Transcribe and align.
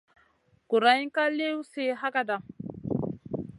Guroyna 0.69 1.13
ka 1.15 1.23
liw 1.37 1.57
sih 1.71 1.97
hagada. 2.01 2.37